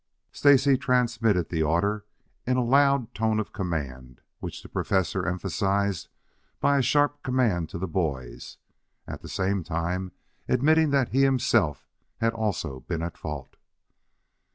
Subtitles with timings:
[0.31, 2.05] Stacy transmitted the order
[2.47, 6.07] in a loud tone of command, which the Professor emphasized
[6.59, 8.57] by a sharp command to the boys,
[9.07, 10.11] at the same time
[10.49, 11.85] admitting that he himself
[12.17, 13.57] had also been at fault.